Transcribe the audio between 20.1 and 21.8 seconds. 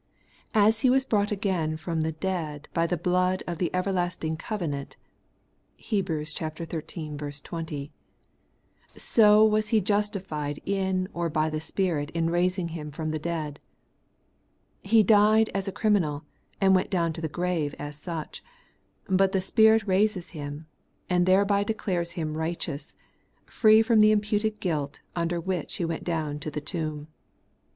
Him, and thereby de